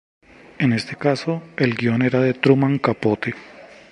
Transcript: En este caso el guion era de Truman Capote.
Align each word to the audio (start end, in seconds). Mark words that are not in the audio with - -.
En 0.57 0.73
este 0.73 0.95
caso 0.95 1.43
el 1.57 1.75
guion 1.75 2.01
era 2.01 2.19
de 2.21 2.33
Truman 2.33 2.79
Capote. 2.79 3.35